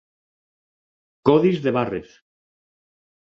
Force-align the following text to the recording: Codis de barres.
Codis 1.29 1.61
de 1.67 1.73
barres. 1.77 2.17